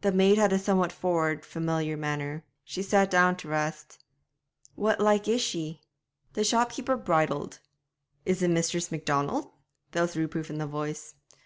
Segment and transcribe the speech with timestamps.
[0.00, 4.02] The maid had a somewhat forward, familiar manner; she sat down to rest.
[4.74, 5.82] 'What like is she?'
[6.32, 7.58] The shopkeeper bridled.
[8.24, 9.50] 'Is it Mistress Macdonald?'
[9.92, 11.14] There was reproof in the voice.